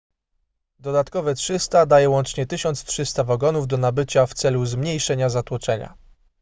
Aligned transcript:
dodatkowe 0.79 1.35
300 1.35 1.85
daje 1.85 2.09
łącznie 2.09 2.45
1300 2.45 3.23
wagonów 3.23 3.67
do 3.67 3.77
nabycia 3.77 4.25
w 4.25 4.33
celu 4.33 4.65
zmniejszenia 4.65 5.29
zatłoczenia 5.29 5.93